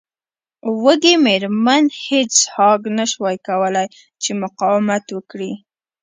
وږې 0.83 1.15
میرمن 1.25 1.83
هیج 2.03 2.31
هاګ 2.55 2.81
نشوای 2.97 3.37
کولی 3.47 3.85
چې 4.21 4.31
مقاومت 4.43 5.05
وکړي 5.11 5.51